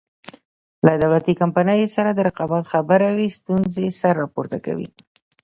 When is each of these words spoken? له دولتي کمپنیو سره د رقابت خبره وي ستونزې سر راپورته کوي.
له 0.85 0.93
دولتي 1.03 1.33
کمپنیو 1.41 1.93
سره 1.95 2.09
د 2.13 2.19
رقابت 2.29 2.63
خبره 2.73 3.07
وي 3.17 3.27
ستونزې 3.37 3.87
سر 4.01 4.13
راپورته 4.23 4.57
کوي. 4.65 4.87